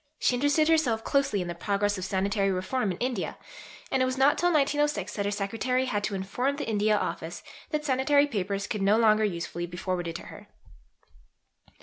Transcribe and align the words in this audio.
She 0.17 0.33
interested 0.33 0.67
herself 0.67 1.03
closely 1.03 1.43
in 1.43 1.47
the 1.47 1.53
progress 1.53 1.95
of 1.95 2.03
sanitary 2.03 2.49
reform 2.49 2.91
in 2.91 2.97
India, 2.97 3.37
and 3.91 4.01
it 4.01 4.05
was 4.07 4.17
not 4.17 4.35
till 4.35 4.51
1906 4.51 5.13
that 5.15 5.25
her 5.25 5.31
secretary 5.31 5.85
had 5.85 6.03
to 6.05 6.15
inform 6.15 6.55
the 6.55 6.67
India 6.67 6.97
Office 6.97 7.43
that 7.69 7.85
Sanitary 7.85 8.25
Papers 8.25 8.65
could 8.65 8.81
no 8.81 8.97
longer 8.97 9.23
usefully 9.23 9.67
be 9.67 9.77
forwarded 9.77 10.15
to 10.15 10.23
her. 10.25 10.47